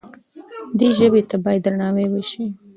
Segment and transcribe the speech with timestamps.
[0.79, 2.45] دې ژبې ته باید درناوی وشي.